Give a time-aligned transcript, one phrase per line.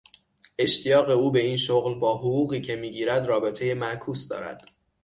[0.59, 4.69] اشتیاق او به این شغل با حقوقی که میگیرد رابطهی معکوس دارد!